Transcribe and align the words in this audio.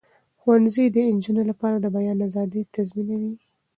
ښوونځي 0.39 0.85
د 0.89 0.95
نجونو 1.15 1.41
لپاره 1.49 1.75
د 1.79 1.85
بیان 1.95 2.17
آزادي 2.27 2.61
تضمینوي. 2.75 3.33